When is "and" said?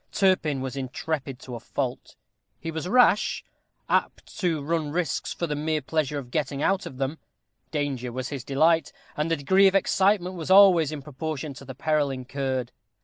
9.15-9.29